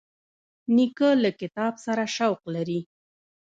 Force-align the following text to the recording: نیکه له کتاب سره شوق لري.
نیکه 0.75 1.09
له 1.23 1.29
کتاب 1.39 1.73
سره 1.85 2.03
شوق 2.15 2.41
لري. 2.55 2.79